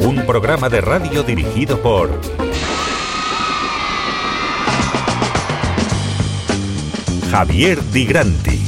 Un 0.00 0.26
programa 0.26 0.68
de 0.68 0.82
radio 0.82 1.22
dirigido 1.22 1.80
por 1.80 2.20
Javier 7.30 7.82
Di 7.90 8.04
Granti. 8.04 8.60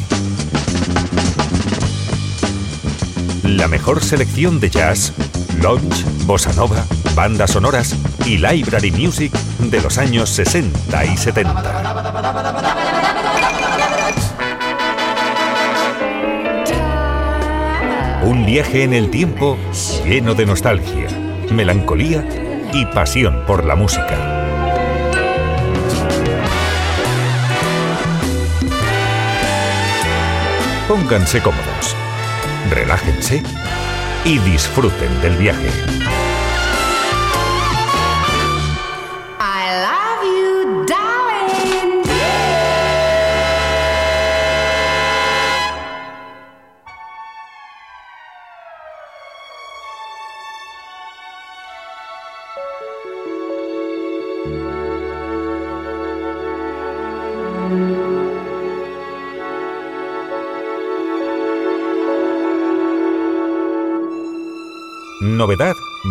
La 3.42 3.68
mejor 3.68 4.02
selección 4.02 4.58
de 4.58 4.70
jazz, 4.70 5.12
lounge, 5.60 6.06
bossa 6.24 6.54
nova, 6.54 6.86
bandas 7.14 7.50
sonoras 7.50 7.94
y 8.24 8.38
library 8.38 8.92
music 8.92 9.32
de 9.58 9.82
los 9.82 9.98
años 9.98 10.30
60 10.30 11.04
y 11.04 11.16
70. 11.18 12.95
Un 18.26 18.44
viaje 18.44 18.82
en 18.82 18.92
el 18.92 19.08
tiempo 19.08 19.56
lleno 20.04 20.34
de 20.34 20.46
nostalgia, 20.46 21.06
melancolía 21.52 22.26
y 22.72 22.84
pasión 22.86 23.44
por 23.46 23.64
la 23.64 23.76
música. 23.76 24.42
Pónganse 30.88 31.40
cómodos, 31.40 31.94
relájense 32.68 33.44
y 34.24 34.38
disfruten 34.40 35.20
del 35.22 35.36
viaje. 35.36 35.70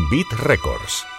Beat 0.09 0.31
Records. 0.45 1.14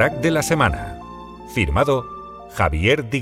Track 0.00 0.22
de 0.22 0.30
la 0.30 0.42
semana. 0.42 0.98
Firmado 1.54 2.06
Javier 2.54 3.10
Di 3.10 3.20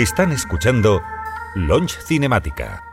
Están 0.00 0.32
escuchando 0.32 1.02
Launch 1.54 1.98
Cinemática. 2.02 2.89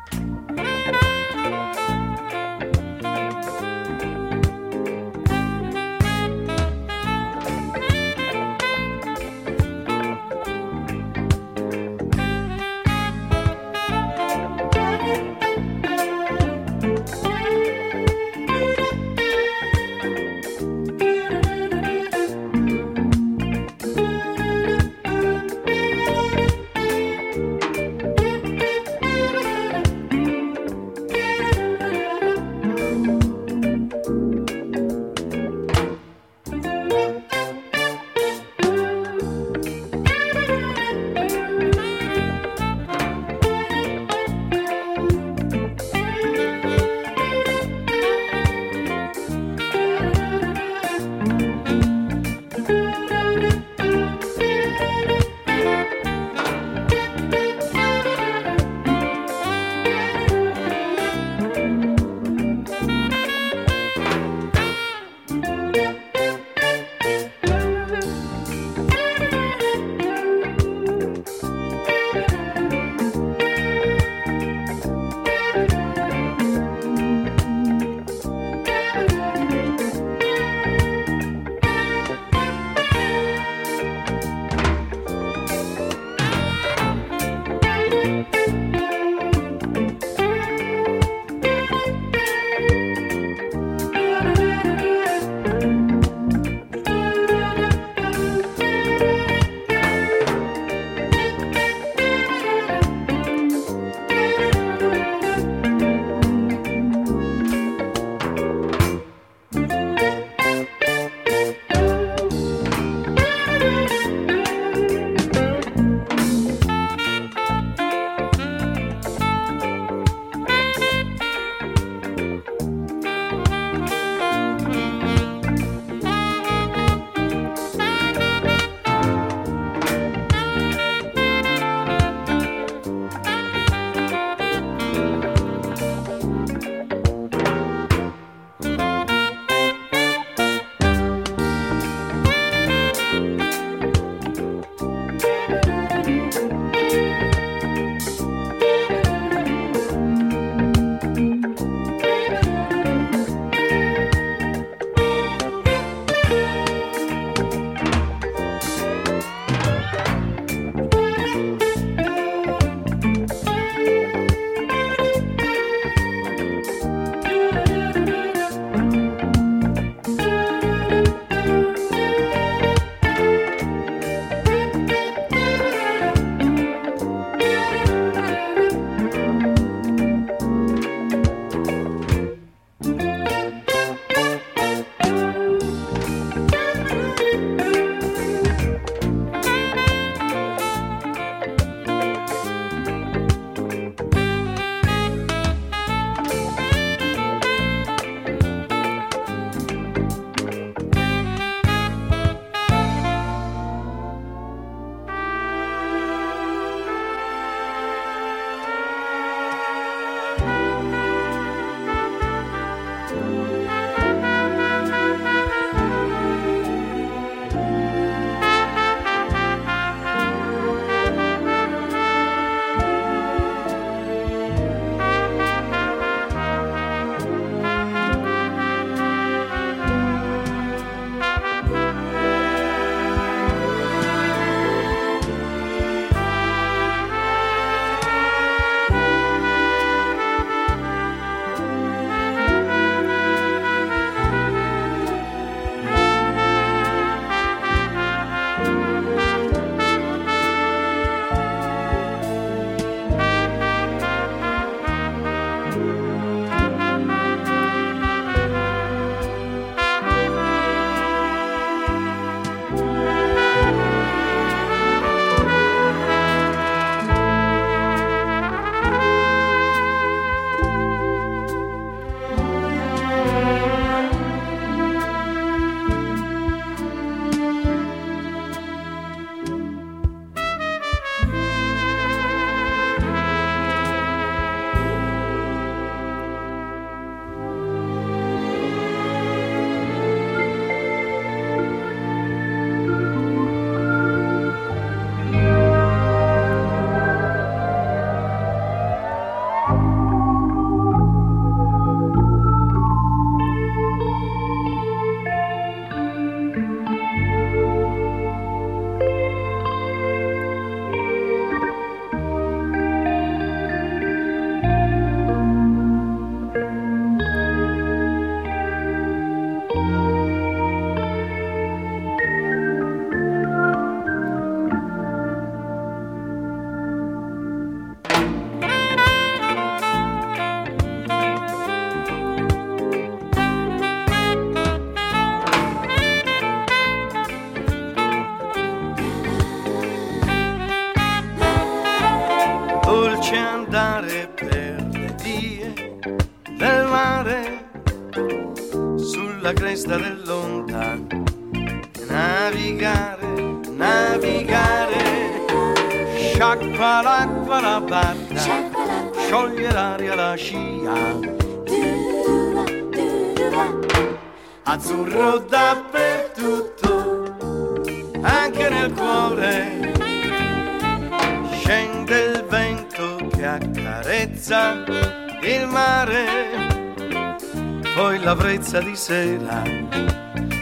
Poi 378.08 378.24
la 378.24 378.36
brezza 378.36 378.80
di 378.80 378.96
sera 378.96 379.62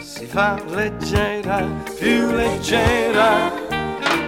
si 0.02 0.26
fa 0.26 0.60
leggera, 0.66 1.64
più 1.96 2.32
leggera. 2.32 3.52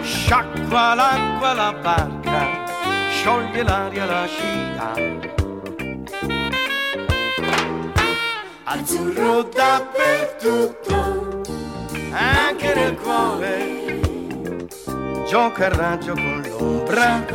Sciacqua 0.04 0.94
l'acqua 0.94 1.54
la 1.54 1.74
barca, 1.74 2.64
scioglie 3.10 3.64
l'aria 3.64 4.06
la 4.06 4.28
scia. 4.28 4.94
Azzurro 8.66 9.50
dappertutto, 9.52 11.42
anche 12.12 12.74
nel 12.76 12.96
cuore. 12.98 14.00
Gioca 15.28 15.66
a 15.66 15.70
raggio 15.70 16.14
con 16.14 16.46
l'ombra, 16.48 17.26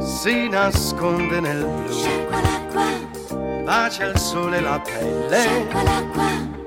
si 0.00 0.50
nasconde 0.50 1.40
nel 1.40 1.64
blu. 1.64 2.25
Bacia 3.66 4.04
il 4.04 4.16
sole 4.16 4.60
la 4.60 4.78
pelle, 4.78 5.66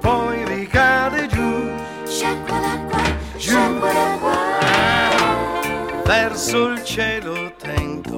poi 0.01 0.43
ricade 0.43 1.27
giù, 1.27 1.71
giù. 3.37 3.57
Verso 6.03 6.67
il 6.67 6.83
cielo 6.83 7.53
tendo 7.57 8.17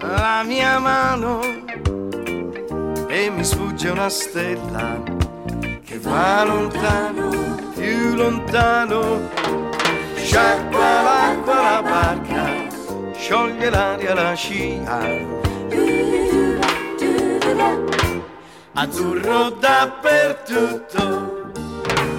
la 0.00 0.42
mia 0.44 0.80
mano 0.80 1.38
e 3.06 3.30
mi 3.30 3.44
sfugge 3.44 3.90
una 3.90 4.08
stella 4.08 5.00
che 5.84 6.00
va 6.00 6.42
lontano, 6.42 7.30
più 7.76 8.16
lontano. 8.16 9.28
Sciacqua 10.16 11.02
l'acqua 11.02 11.54
la 11.54 11.82
barca, 11.82 12.50
scioglie 13.14 13.70
l'aria 13.70 14.14
la 14.14 14.34
scia. 14.34 15.38
Azzurro 18.72 19.50
dappertutto, 19.50 21.50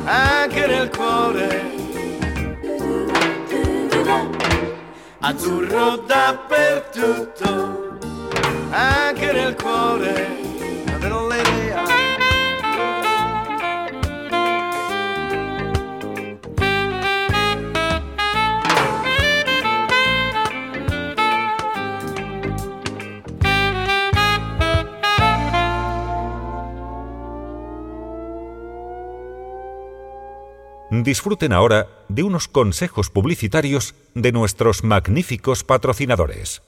anche 0.06 0.68
nel 0.68 0.90
cuore. 0.90 1.70
Azzurro 5.20 5.98
dappertutto, 6.06 7.98
anche 8.70 9.32
nel 9.32 9.56
cuore. 9.56 10.28
Little 11.00 11.28
lady, 11.28 11.72
Disfruten 31.04 31.52
ahora 31.52 31.88
de 32.10 32.22
unos 32.22 32.48
consejos 32.48 33.10
publicitarios 33.10 33.96
de 34.14 34.32
nuestros 34.32 34.84
magníficos 34.84 35.64
patrocinadores. 35.64 36.62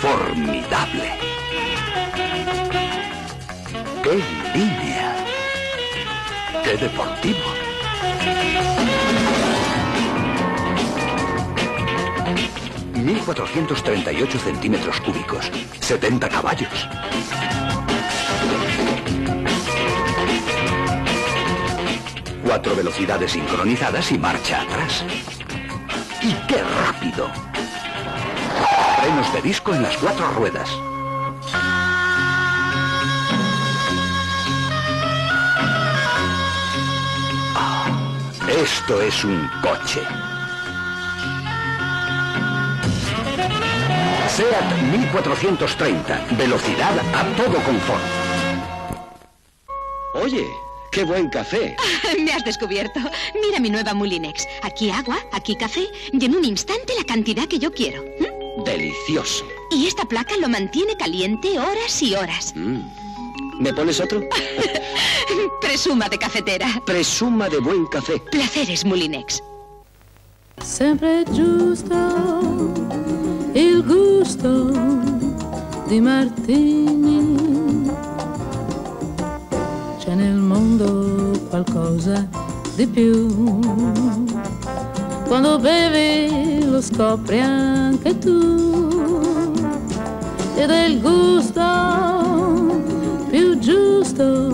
Formidable. 0.00 1.10
¡Qué 4.02 4.14
línea! 4.52 5.16
¡Qué 6.64 6.76
deportivo! 6.76 7.57
...1.438 13.28 14.38
centímetros 14.38 15.00
cúbicos... 15.02 15.52
...70 15.80 16.30
caballos... 16.30 16.88
Cuatro 22.42 22.74
velocidades 22.74 23.32
sincronizadas 23.32 24.10
y 24.12 24.18
marcha 24.18 24.62
atrás. 24.62 25.04
¡Y 26.22 26.32
qué 26.46 26.62
rápido! 26.62 27.30
Frenos 28.98 29.32
de 29.34 29.42
disco 29.42 29.74
en 29.74 29.82
las 29.82 29.98
cuatro 29.98 30.30
ruedas. 30.30 30.70
Ah, 37.54 37.90
esto 38.48 39.02
es 39.02 39.22
un 39.22 39.46
coche. 39.60 40.00
SEAT 44.38 44.82
1430. 44.92 46.26
Velocidad 46.38 46.96
a 47.12 47.24
todo 47.36 47.60
confort. 47.64 48.00
Oye, 50.14 50.46
qué 50.92 51.02
buen 51.02 51.28
café. 51.28 51.74
Me 52.24 52.30
has 52.30 52.44
descubierto. 52.44 53.00
Mira 53.42 53.58
mi 53.58 53.68
nueva 53.68 53.94
Mulinex. 53.94 54.46
Aquí 54.62 54.92
agua, 54.92 55.18
aquí 55.32 55.56
café 55.56 55.88
y 56.12 56.24
en 56.24 56.36
un 56.36 56.44
instante 56.44 56.92
la 56.96 57.02
cantidad 57.02 57.48
que 57.48 57.58
yo 57.58 57.72
quiero. 57.72 58.00
¿Mm? 58.20 58.62
Delicioso. 58.62 59.44
Y 59.72 59.88
esta 59.88 60.04
placa 60.04 60.36
lo 60.36 60.48
mantiene 60.48 60.96
caliente 60.96 61.58
horas 61.58 62.00
y 62.00 62.14
horas. 62.14 62.52
Mm. 62.54 62.82
¿Me 63.58 63.74
pones 63.74 63.98
otro? 63.98 64.20
Presuma 65.60 66.08
de 66.08 66.16
cafetera. 66.16 66.80
Presuma 66.86 67.48
de 67.48 67.58
buen 67.58 67.86
café. 67.86 68.22
Placeres 68.30 68.84
Mulinex. 68.84 69.42
sempre 70.62 71.24
giusto 71.32 72.87
il 73.52 73.84
gusto 73.84 74.70
di 75.86 76.00
Martini. 76.00 77.36
C'è 79.98 80.14
nel 80.14 80.36
mondo 80.36 81.38
qualcosa 81.48 82.26
di 82.74 82.86
più. 82.86 83.60
Quando 85.26 85.58
bevi 85.58 86.64
lo 86.64 86.80
scopri 86.80 87.40
anche 87.40 88.18
tu. 88.18 88.56
Ed 90.54 90.70
è 90.70 90.84
il 90.86 91.00
gusto 91.00 91.62
più 93.28 93.58
giusto 93.58 94.50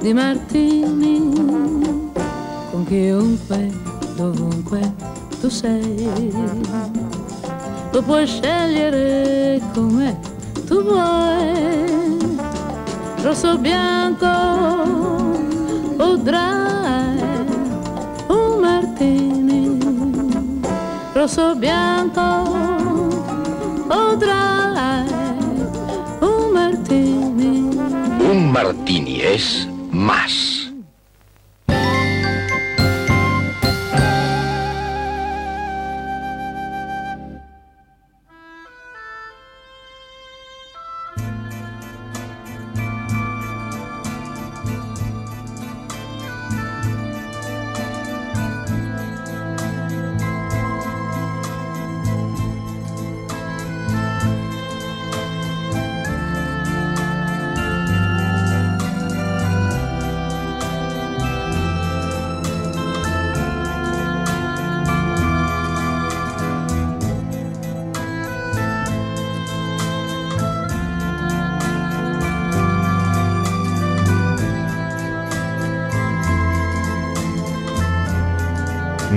di 0.00 0.12
Martini 0.12 1.32
con 2.70 2.84
chiunque, 2.84 3.72
dovunque 4.16 4.94
tu 5.40 5.48
sei. 5.48 6.95
Puoi 8.04 8.26
scegliere 8.26 9.60
come 9.74 10.16
tu 10.66 10.82
vuoi, 10.82 12.38
rosso 13.22 13.48
o 13.48 13.58
bianco 13.58 14.26
dry, 16.22 17.44
un 18.28 18.60
martini, 18.60 19.78
rosso 21.14 21.42
o 21.42 21.56
bianco 21.56 22.22
dry, 24.18 25.06
un 26.20 26.50
martini. 26.52 27.68
Un 28.20 28.50
martini 28.52 29.20
es 29.20 29.68
más. 29.90 30.55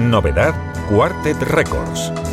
Novedad 0.10 0.56
Quartet 0.90 1.38
Records. 1.44 2.29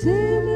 till 0.00 0.49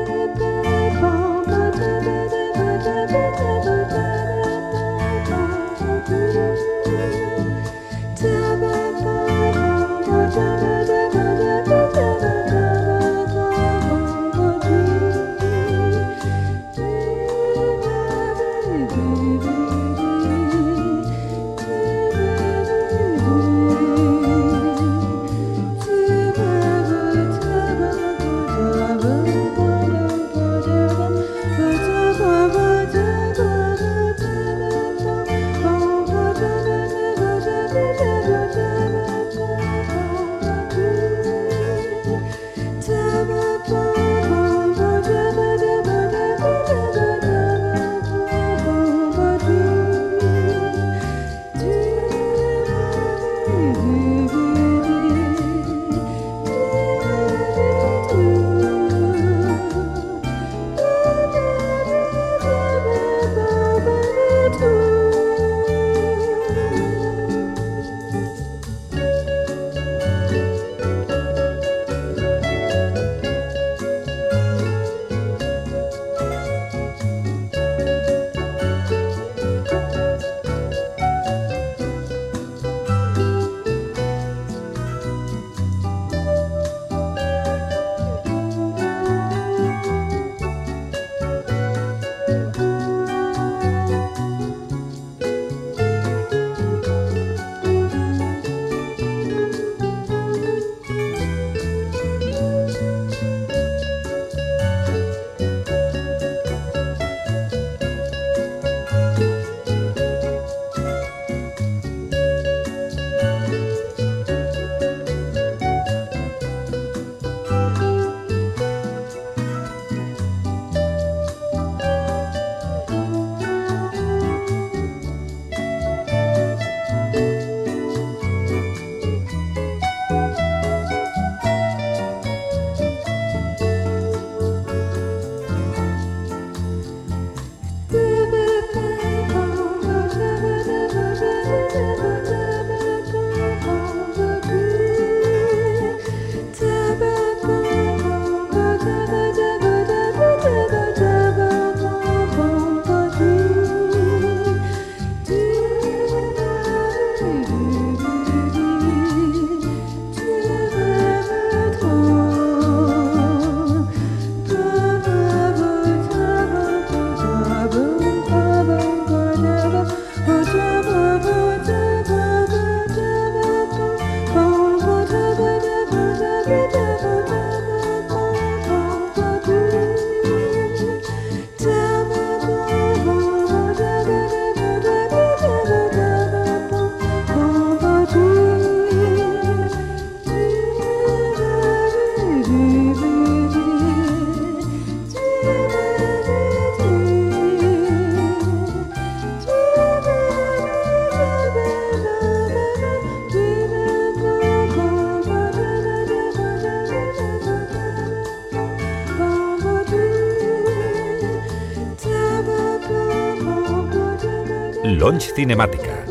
Cinemática. 215.35 216.05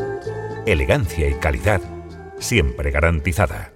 Elegancia 0.66 1.26
y 1.28 1.34
calidad 1.34 1.80
siempre 2.38 2.90
garantizada. 2.90 3.73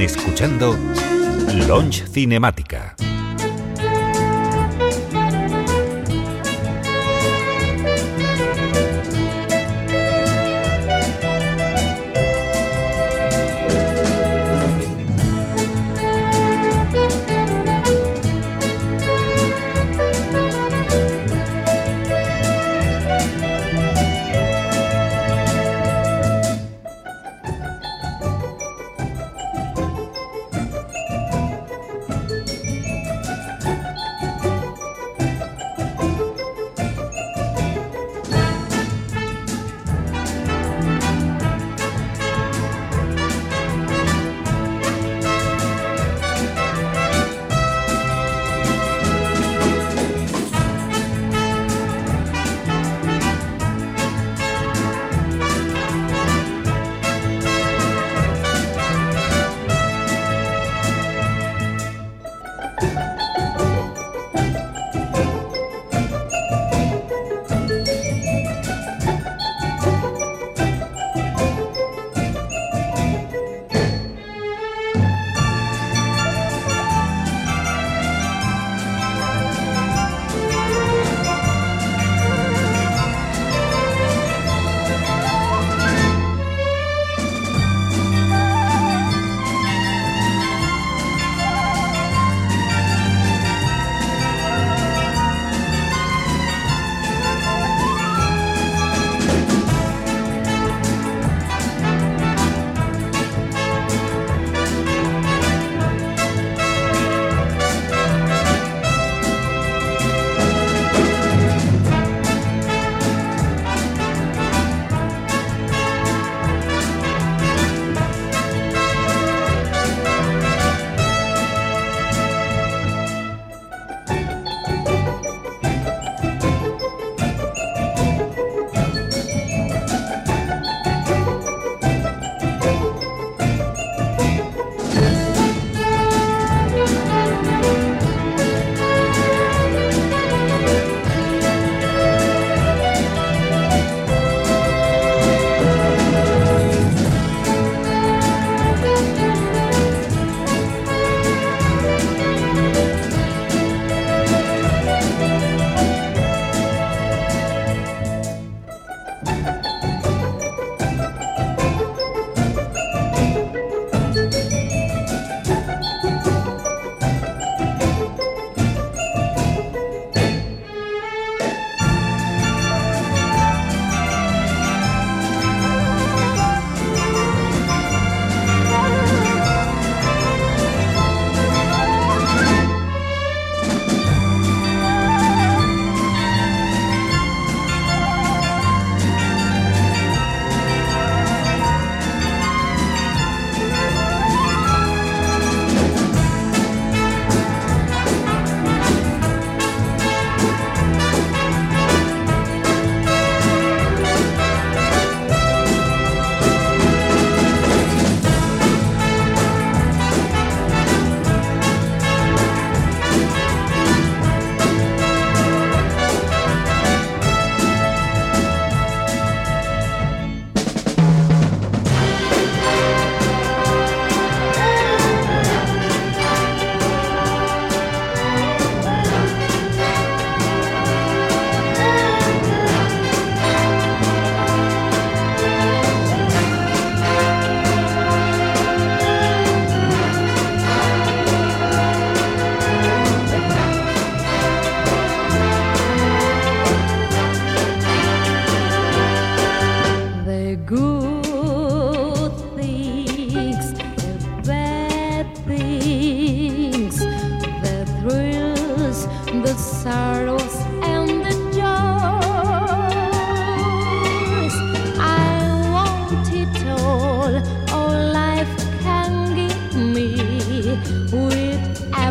Escuchando 0.00 0.76
Launch 1.68 2.04
Cinemática. 2.12 2.53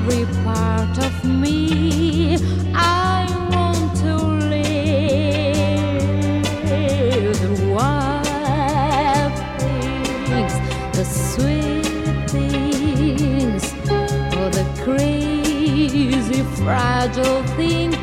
Every 0.05 0.25
part 0.43 0.97
of 0.97 1.23
me. 1.23 2.37
I 2.75 3.25
want 3.51 3.95
to 3.99 4.15
live 4.51 4.89
wild 7.69 9.33
things, 9.59 10.53
the 10.97 11.05
sweet 11.05 12.29
things, 12.29 13.63
or 14.37 14.49
the 14.49 14.65
crazy, 14.83 16.41
fragile 16.57 17.43
thing 17.55 17.93